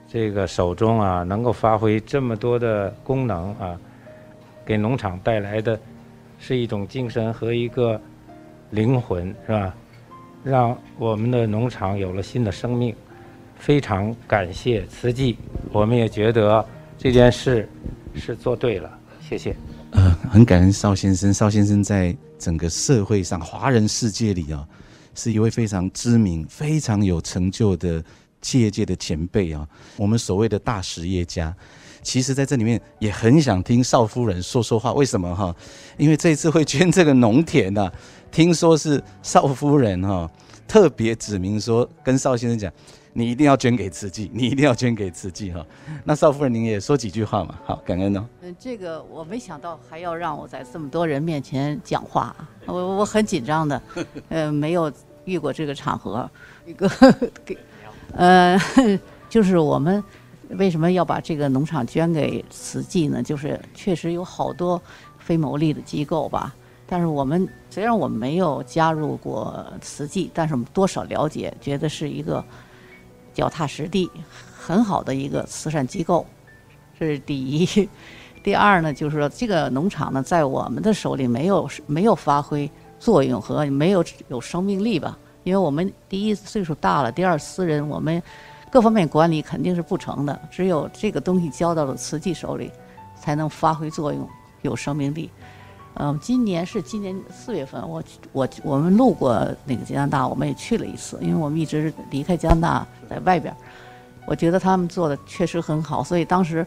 [0.07, 3.79] 这个手中啊，能够发挥这么多的功能啊，
[4.65, 5.79] 给农场带来的
[6.39, 8.01] 是一种精神和一个
[8.71, 9.75] 灵魂，是吧？
[10.43, 12.95] 让我们的农场有了新的生命，
[13.57, 15.37] 非常感谢慈济。
[15.71, 16.65] 我们也觉得
[16.97, 17.69] 这件事
[18.15, 18.89] 是做对了，
[19.21, 19.55] 谢谢。
[19.91, 24.67] 呃，很感恩邵先生，邵先生在整个社会上，华人世界里啊。
[25.13, 28.03] 是一位非常知名、非常有成就的
[28.41, 29.67] 企业界的前辈啊！
[29.97, 31.53] 我们所谓的大实业家，
[32.01, 34.93] 其实在这里面也很想听邵夫人说说话。
[34.93, 35.53] 为什么哈？
[35.97, 37.91] 因为这次会捐这个农田呐，
[38.31, 40.29] 听说是邵夫人哈
[40.67, 42.71] 特别指明说，跟邵先生讲，
[43.13, 45.65] 你一定要捐给慈济， 你一定要捐给慈济哈。
[46.03, 47.59] 那邵夫人您也说几句话嘛？
[47.65, 48.25] 好，感恩哦。
[48.41, 52.35] 嗯，这个我没想到还要让我在这么多人面前讲话，
[52.65, 53.81] 我我很紧张的，
[54.29, 54.91] 呃，没有。
[55.25, 56.27] 遇过这个场合，
[56.65, 56.89] 一个
[57.45, 57.55] 给，
[58.13, 58.59] 呃，
[59.29, 60.03] 就是我们
[60.51, 63.21] 为什么要把这个农场捐给慈济呢？
[63.21, 64.81] 就是确实有好多
[65.19, 66.55] 非牟利的机构吧，
[66.87, 72.43] 但是我们虽然我们没有加入过慈济，但是我们多少了解，觉得是一个
[73.39, 74.11] 脚踏实地、
[74.57, 76.25] 很好的一个慈善机构，
[76.99, 77.89] 这是第一。
[78.43, 82.69] 第二呢，就是说这个农场呢，在我们的手里没有没有发挥。
[82.99, 88.21] 作用和没有有生命力吧，因为我们第一岁数大了，第二私人，我们
[88.69, 90.37] 各方面管理肯定是不成的。
[90.51, 92.69] 只有这个东西交到了慈济手里，
[93.15, 94.27] 才能发挥作用，
[94.63, 95.29] 有生命力。
[96.01, 103.53] 嗯，今年是今年四月份，我我我们路过那个加拿大，我们也去了一次，因为我们一直离开加拿大在外边，
[104.25, 106.65] 我觉得他们做的确实很好，所以当时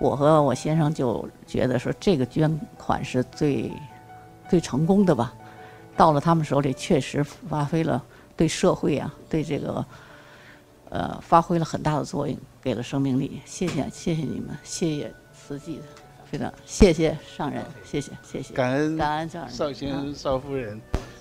[0.00, 3.70] 我和我先生就觉得说这个捐款是最
[4.48, 5.34] 最成功的吧。
[5.94, 8.02] 到了他们手里，确实发挥了
[8.34, 9.84] 对社会啊，对这个，
[10.88, 13.42] 呃，发挥了很大的作用，给了生命力。
[13.44, 15.78] 谢谢，谢谢你们，谢谢慈济。
[16.32, 20.80] 非常谢谢上人，谢谢谢谢，感恩感恩上人，邵先生、少夫人。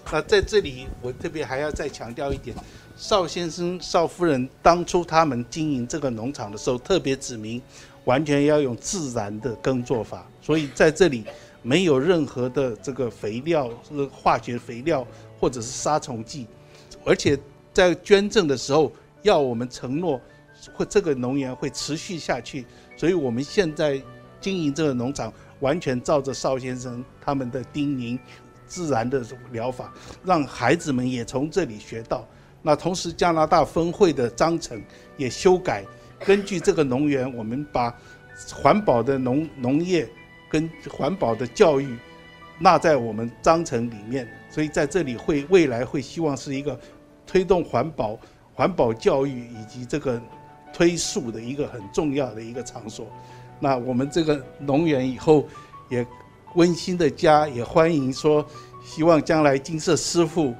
[0.09, 2.55] 那在这里，我特别还要再强调一点，
[2.95, 7.62] 邵先生、邵夫人当初他们经营这个农场的时候，特别指明，
[8.05, 11.26] 完全要用自然的耕作法，所以在这里
[11.62, 15.05] 没有任何的这个肥料、这个化学肥料
[15.38, 16.47] 或者是杀虫剂，
[17.03, 17.38] 而且
[17.74, 18.89] 在捐赠的时候，
[19.24, 20.22] 要我们承诺，
[20.74, 24.01] 会这个农园会持续下去，所以我们现在
[24.42, 25.32] 经营这个农场，
[25.62, 28.20] 完全照着邵先生他们的叮咛，
[28.68, 29.94] 自然的疗法，
[30.26, 32.28] 让孩子们也从这里学到。
[32.62, 34.82] 那同时，加拿大分会的章程
[35.18, 35.86] 也修改。
[36.20, 37.96] 根据这个农园，我们把
[38.54, 40.08] 环保的农农业
[40.50, 41.98] 跟环保的教育
[42.60, 46.80] 纳在我们章程里面，所以在这里会未来会希望是一个
[47.26, 48.20] 推动环保、
[48.54, 50.22] 环保教育以及这个
[50.72, 53.08] 推树的一个很重要的一个场所。
[53.62, 55.47] 那我们这个农园以后
[55.88, 56.05] 也
[56.55, 58.45] 温馨的家，也欢迎说，
[58.84, 60.53] 希望将来金色师傅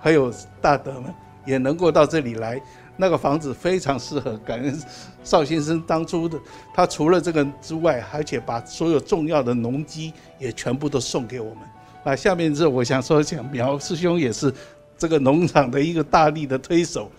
[0.00, 0.32] 还有
[0.62, 1.12] 大德们
[1.44, 2.58] 也能够到这里来。
[2.96, 4.76] 那个房子非常适合，感恩
[5.22, 6.36] 邵先生当初的，
[6.74, 11.58] 他除了这个之外，而且把所有重要的农机也全部都送给我们。
[12.04, 14.52] 那下面这我想说，想苗师兄也是
[14.96, 17.10] 这个农场的一个大力的推手。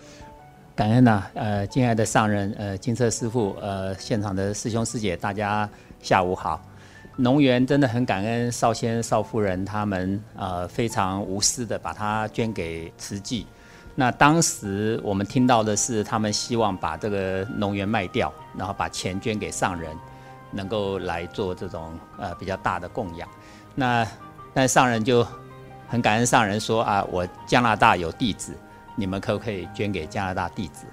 [0.80, 5.68] 感恩呐、呃，敬爱的上人，呃，金策师父，呃，现场的师兄师姐，大家
[6.00, 6.58] 下午好。
[7.16, 13.46] 农园真的很感恩少先少夫人他们，呃，非常无私的把它捐给慈济。
[13.94, 19.94] 那当时我们听到的是，他们希望把这个农园卖掉，然后把钱捐给上人，
[20.50, 23.28] 能够来做这种呃比较大的供养。
[23.74, 24.06] 那
[24.54, 25.26] 但上人就
[25.86, 28.54] 很感恩上人说啊，我加拿大有弟子，
[29.00, 30.84] 你们可不可以捐给加拿大地址？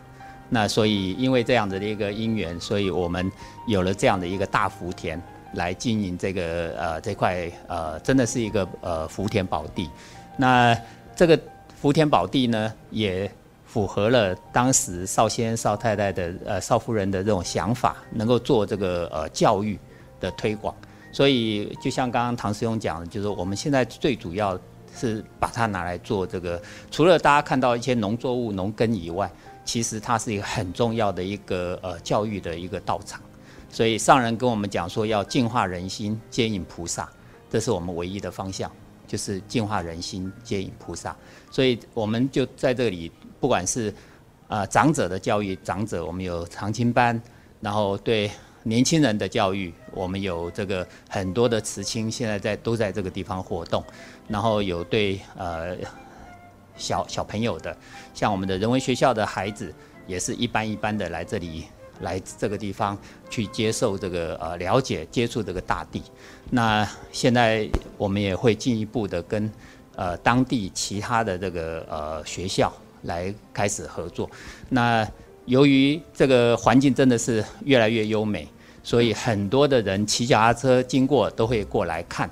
[0.49, 3.29] 那所以因为这样子的一个因缘，所以我们
[3.67, 5.21] 有了这样的一个大福田
[5.53, 9.89] 来经营这个呃这块呃真的是一个呃福田宝地。
[10.37, 10.73] 那
[11.15, 11.37] 这个。
[11.79, 13.31] 福田宝地呢，也
[13.63, 19.77] 符合了当时少先少、太太的呃少夫人的这种想法，能够做这个呃教育
[20.19, 20.73] 的推广。
[21.11, 24.59] 所以就像刚刚唐师兄讲的，就是我们现在最主要
[24.97, 29.31] 是把它拿来做这个，除了大家看到一些农作物、农耕以外，
[29.63, 33.21] 其实它是一个很重要的一个呃教育的一个道场。
[33.69, 37.07] 所以上人跟我们讲说，要净化人心，接引菩萨，
[37.49, 38.71] 这是我们唯一的方向。
[39.07, 41.15] 就是净化人心，接引菩萨，
[41.49, 43.89] 所以我们就在这里，不管是
[44.49, 47.17] 啊、呃、长者的教育，长者我们有常青班，
[47.61, 48.29] 然后对
[48.63, 53.83] 年轻人的教育，我们有这个很多的慈青现在在都在这个地方活动，
[54.27, 55.75] 然后有对呃
[56.75, 57.75] 小小朋友的，
[58.13, 59.73] 像我们的人文学校的孩子，
[60.05, 61.65] 也是一班一班的来这里。
[62.01, 62.95] 来这个地方
[63.27, 66.03] 去接受这个呃了解接触这个大地，
[66.51, 67.67] 那现在
[67.97, 69.51] 我们也会进一步的跟
[69.95, 72.71] 呃当地其他的这个呃学校
[73.01, 74.29] 来开始合作。
[74.69, 75.09] 那
[75.45, 78.47] 由于这个环境真的是越来越优美，
[78.87, 82.29] 所以很多的人骑脚踏车经过都会过来看。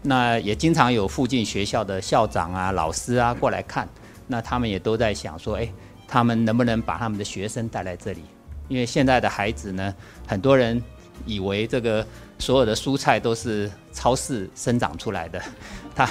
[0.00, 3.86] 那也经常有附近学校的校长啊、老师啊过来看。
[4.26, 5.70] 那他们也都在想说，哎，
[6.06, 8.22] 他们能不能把他们的学生带来这里？
[8.68, 9.94] 因为现在的孩子呢，
[10.26, 10.82] 很多人
[11.26, 12.06] 以为这个
[12.38, 15.38] 所有的蔬菜都是超市生长出来的，
[15.94, 16.08] 他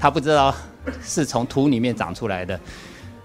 [0.00, 0.54] 他不知道
[1.02, 2.58] 是从土里面长出来的。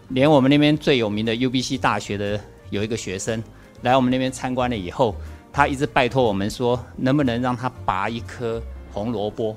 [0.09, 2.37] 连我们那边最有名的 UBC 大学的
[2.71, 3.41] 有一个学生
[3.83, 5.15] 来我们那边参观了以后，
[5.51, 9.55] 他一直拜托我们说，能不能让他拔一颗红萝卜？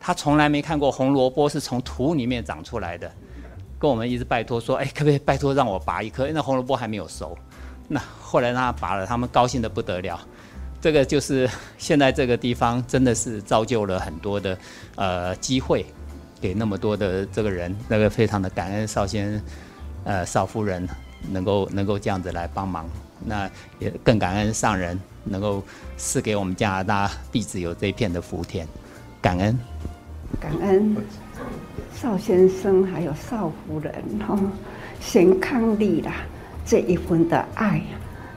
[0.00, 3.10] 他从来没看过红萝卜是从土里面长出来的，
[3.78, 6.22] 跟我们一直拜托说，哎，可不可以拜托让我拔一颗？
[6.22, 7.36] 因为那红萝卜还没有熟。
[7.88, 10.20] 那后来让他拔了，他们高兴得不得了。
[10.80, 14.56] 这个就是现在这个地方真的是造就了很多的
[14.94, 15.84] 呃机会，
[16.40, 19.42] 给那么多的这个人，那个非常的感恩邵先
[20.04, 20.88] 呃邵夫人
[21.28, 22.88] 能够能够这样子来帮忙。
[23.24, 25.62] 那也更感恩上人能够
[25.96, 28.66] 赐给我们加拿大弟子有这片的福田，
[29.20, 29.58] 感恩。
[30.40, 30.96] 感恩
[31.94, 33.92] 邵先生还有邵夫人
[34.26, 34.38] 哈，
[35.00, 36.12] 先抗力啦。
[36.64, 37.80] 这一份的爱，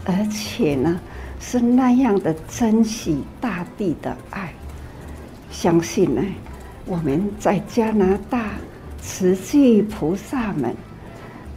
[0.05, 0.99] 而且呢，
[1.39, 4.53] 是那样的珍惜大地的爱。
[5.51, 6.23] 相信呢，
[6.85, 8.51] 我们在加拿大
[9.01, 10.73] 慈济菩萨们，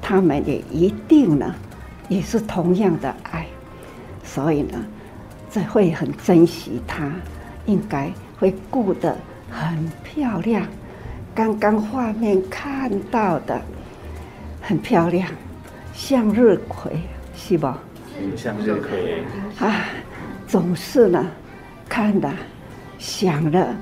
[0.03, 1.55] 他们也一定呢，
[2.09, 3.47] 也是同样的爱。
[4.23, 4.85] 所以呢，
[5.51, 7.11] 这会很珍惜它，
[7.67, 9.17] 应该会顾得
[9.51, 10.67] 很漂亮。
[11.35, 13.61] 刚刚画面看到的，
[14.61, 15.29] 很漂亮。
[15.93, 16.93] 向日葵
[17.37, 17.79] 是吧？
[18.37, 19.23] 向日葵
[19.59, 19.87] 啊，
[20.47, 21.27] 总是呢，
[21.89, 22.29] 看的
[22.99, 23.75] 想的，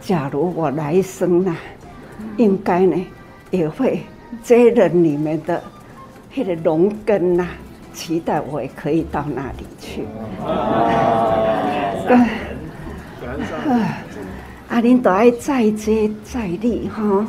[0.00, 1.56] 假如我来生呢、啊，
[2.36, 3.06] 应该呢
[3.50, 4.02] 也会
[4.42, 5.62] 接着你们的
[6.36, 7.48] 那个农耕呐、啊，
[7.94, 10.04] 期待我也可以到那里去。
[14.68, 17.26] 啊，您都爱再接再厉哈，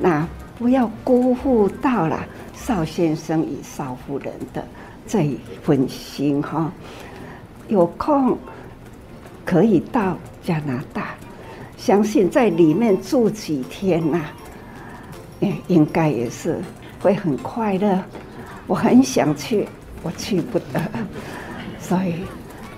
[0.00, 0.26] 那
[0.58, 2.24] 不要辜负到了
[2.54, 4.64] 邵先生与邵夫人的
[5.06, 6.70] 这一份心哈。
[7.68, 8.38] 有空
[9.44, 11.14] 可以到加拿大，
[11.76, 14.18] 相信在里面住几天呐、
[15.40, 16.60] 啊，应该也是
[17.00, 18.00] 会很快乐。
[18.66, 19.68] 我很想去，
[20.02, 20.80] 我去不得，
[21.80, 22.16] 所以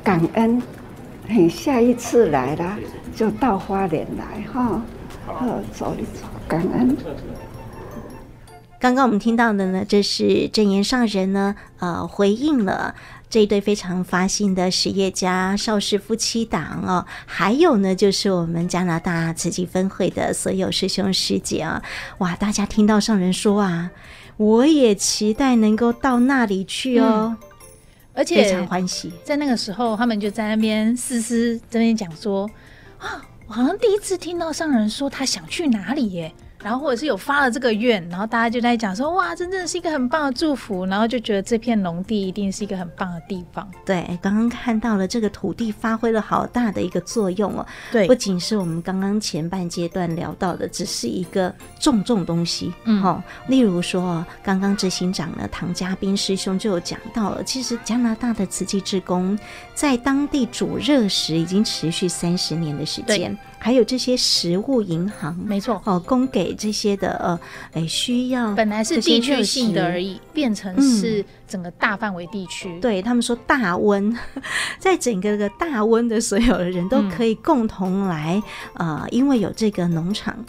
[0.05, 0.63] 感恩。
[1.29, 2.79] 嘿，下一次来了
[3.15, 4.83] 就到花莲来哈，
[5.27, 6.97] 好，走一走，感恩。
[8.81, 12.95] 刚刚我们听到的呢，这是正言上人呢，呃，回应了
[13.29, 21.83] 这一对非常发心的实业家邵氏夫妻档哦，还有呢，就是我们加拿大慈济分会的所有师兄师姐啊，
[22.19, 23.91] 哇，大家听到上人说啊，
[24.39, 27.37] 我也期待能够到那里去哦。
[27.39, 27.49] 嗯
[28.15, 32.51] 而且非常欢喜，在那个时候，他们就在那边思思这边讲说
[32.99, 36.35] 啊，我好像第一次听到上人说他想去哪里耶。
[36.63, 43.69] 然后或者是有发了这个愿，然后大家就在讲说，哇，真正是一个很棒的祝福，然后就觉得这片农地一定是一个很棒的地方。
[43.85, 47.67] 对，刚刚看到了这个土地发挥了好大的一个作用哦。
[47.93, 52.73] 对，不仅是我们刚刚前半阶段聊到的，只是一个种种东西。
[52.85, 59.39] 嗯，好、哦，例如说，刚刚执行长呢，唐家斌师兄就有讲到了，其实加拿大的慈济志工
[59.79, 63.39] 在当地煮热食已经持续三十年的时间。
[63.61, 67.41] 还有这些食物银行，没错哦，供给这些的呃，
[67.75, 72.69] 哎，需要本来是地区性的而已，变成是整个大范围地区。
[72.69, 74.17] 嗯、对他们说大温，
[74.81, 78.43] 在整个这个大温的所有的人都可以共同来
[78.75, 80.45] 呃，因为有这个农场。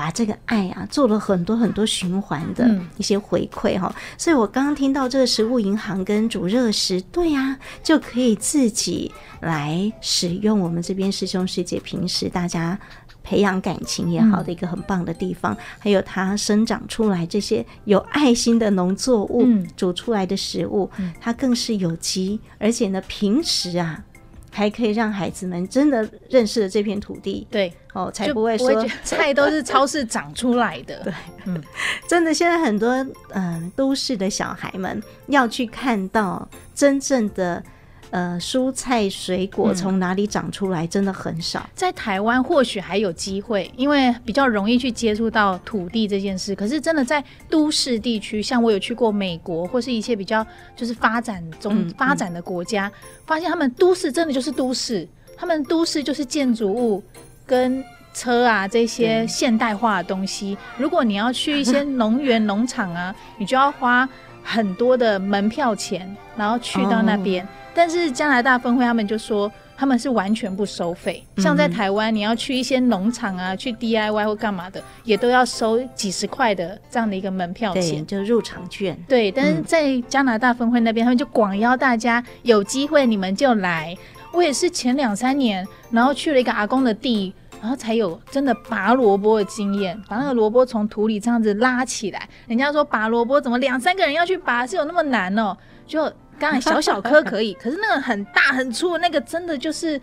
[0.00, 12.78] 把这个爱啊做了很多很多循环的一些回馈哈、嗯，所以我刚刚听到这个食物银行跟煮热食，对呀、啊，就可以自己来使用我们这边师兄师姐平时大家
[13.22, 20.90] 培养感情也好的一个很棒的地方，嗯、还有它生长出来这些有爱心的农作物、嗯、煮出来的食物，
[21.20, 24.02] 它更是有机，而且呢平时啊。
[24.50, 31.00] 还可以让孩子们真的认识了这片土地，对哦，才不会说会 菜都是超市长出来的。
[31.04, 31.12] 对，
[31.46, 31.62] 嗯，
[32.08, 37.62] 真的，现在很多嗯、呃、都市的小孩们要去看到真正的。
[38.10, 41.60] 呃，蔬菜水果从哪里长出来，真的很少。
[41.60, 46.54] 嗯、在台湾或许还有机会，因为比较容易去接触到土地这件事。
[46.54, 50.44] 可是真的在都市地区，像我有去过美国或是一些比较
[50.74, 52.92] 就是发展中、嗯、发展的国家、嗯，
[53.26, 55.06] 发现他们都市真的就是都市，
[55.36, 57.00] 他们都市就是建筑物
[57.46, 60.58] 跟车啊这些现代化的东西。
[60.76, 64.08] 如果你要去一些 农园、农场啊，你就要花
[64.42, 67.44] 很多的门票钱，然后去到那边。
[67.44, 78.98] 哦但是加拿大分会他们就说他们是完全不收费，像在台湾你要去一些农场啊，去 DIY 或干嘛的，也都要收几十块的这样的一个门票钱，就入场券。
[79.08, 83.96] 对，但是在加拿大分会那边，他们就广邀大家有机会你们就来。
[84.32, 92.28] 我也是前两三年，然后去了一个阿公的地，然后才有真的拔萝卜的经验，把那个萝卜从土里这样子拉起来。
[92.46, 95.56] 人家说拔萝卜怎么两三个人要去拔，是有那么难哦？
[95.86, 96.12] 就。
[96.38, 100.00] 刚才小小颗可以， 可是那个很大很粗的，那个真的就是。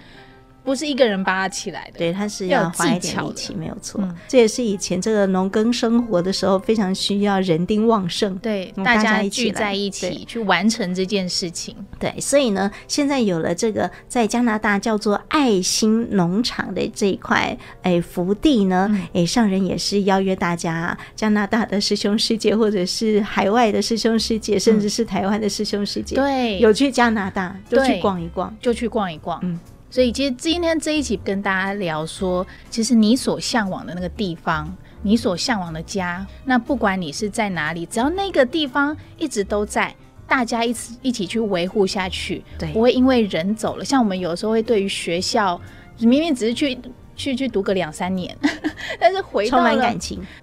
[0.68, 4.14] 不是一个人拔起来的，对，他是要花一点力气，没有错、嗯。
[4.28, 11.74] 这也是以前这个农耕生活的时候非常需要人丁旺盛，对，大家聚在一起去完成这件事情。
[11.98, 29.58] 对，所以呢，现在有了这个在加拿大叫做爱心农场的这一块哎福地呢，哎、嗯、上人也是邀约大家，加拿大的师兄师姐，或者是海外的师兄师姐，甚至是台湾的师兄师姐，对，有去加拿大就去逛一逛，就去逛一逛，嗯。
[29.90, 34.72] 所以，其实今天这一期跟大家聊说，其实你所向往的那个地方，
[35.02, 39.96] 你所向往的家，那不管你是在哪里，只要那个地方一直都在，
[40.28, 43.86] 大家一起一起去维护下去，对，不会因为人走了。
[43.86, 45.60] 像我们有时候会对于学校，
[46.00, 46.78] 明明只是去。
[47.18, 48.34] 去去读个两三年，
[49.00, 49.94] 但是回到了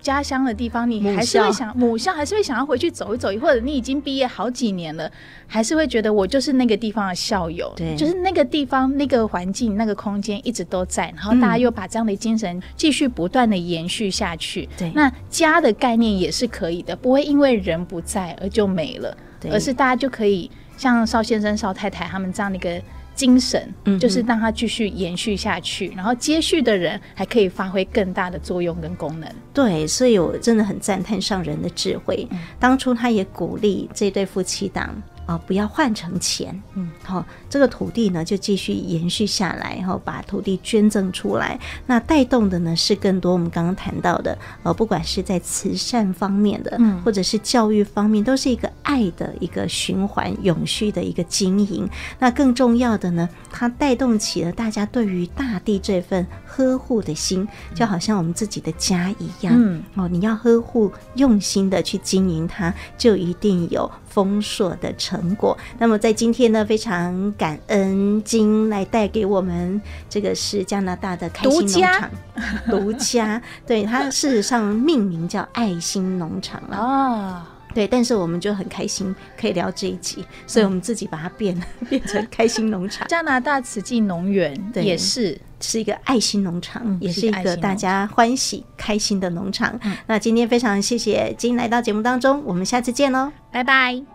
[0.03, 5.11] 家乡的地方，你还是会想母校，还是会想要回去走一走，或者你已经毕业好几年了，
[5.47, 14.69] 还是会觉得我就是那个地方的校友，对，就是那个地方那个环境那个空间一直都在，然后大家又把这样的精神继续不断的延续下去。
[14.77, 19.17] 对，那家的概念也是可以的，不会因为人不在而就没了，
[19.51, 22.83] 而是大家就可以像邵先生、邵太太他们这样的一个。
[23.15, 29.29] 精神，嗯，就是让它继续延续下去，然后接续的人还可以发挥更大的作用跟功能。
[29.53, 32.27] 对，所以我真的很赞叹上人的智慧。
[32.31, 34.95] 嗯，当初他也鼓励这对夫妻档。
[35.27, 51.89] 啊、哦，不要换成钱，嗯，好、哦，这个土地呢就继续延续下来，然后把土地捐赠出来，那带动的呢是更多我们刚刚谈到的，呃，不管是在慈善方面的，嗯，或者是教育方面，都是一个爱的一个循环、永续的一个经营。
[52.19, 65.57] 那更重要的呢，它带动起了大家对于大地这份呵护的心，就好像我们自己的家一样，嗯，哦，你要呵护、用心的去经营它，就一定有丰硕的成果。
[65.79, 72.11] 那么在今天呢，非常感恩金来带给我们，这个是加拿大的开心农场，
[72.71, 77.51] 独家，对，它事实上命名叫爱心农场了啊。
[77.75, 83.09] 对，但是我们就很开心可以聊这一集，所以我们自己把它变 变成开心农场。
[83.09, 85.39] 加拿大慈济农园也是。
[85.61, 89.73] 是一个爱心农场，嗯，也是一个大家欢喜开心的农场。
[89.83, 94.14] 嗯，那今天非常谢谢金来到节目当中，我们下次见喽，拜拜。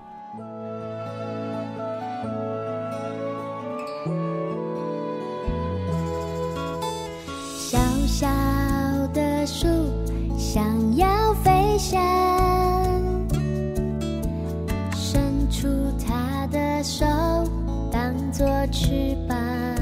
[18.72, 19.79] 翅膀，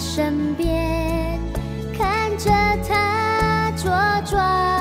[0.00, 1.38] 身边
[1.92, 2.50] 看着
[2.88, 3.84] 他茁
[4.24, 4.79] 壮，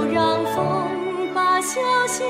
[0.00, 2.24] 就让风把消息